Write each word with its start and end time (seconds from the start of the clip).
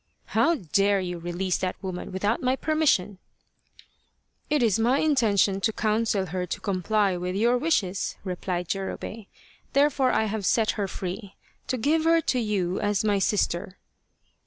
"How 0.37 0.55
dare 0.55 0.99
you 0.99 1.19
release 1.19 1.57
that 1.57 1.75
woman 1.83 2.11
without 2.11 2.41
my 2.41 2.55
permission?"" 2.55 3.19
It 4.49 4.63
is 4.63 4.79
my 4.79 4.97
intention 4.97 5.61
to 5.61 5.71
counsel 5.71 6.25
her 6.25 6.47
to 6.47 6.59
comply 6.59 7.15
with 7.17 7.35
your 7.35 7.55
wishes," 7.59 8.15
replied 8.23 8.67
Jurobei," 8.69 9.27
therefore 9.73 10.11
have 10.11 10.39
I 10.39 10.41
set 10.41 10.71
her 10.71 10.87
free 10.87 11.35
to 11.67 11.77
give 11.77 12.05
her 12.05 12.19
to 12.19 12.39
you 12.39 12.79
as 12.79 13.03
my 13.03 13.19
sister." 13.19 13.77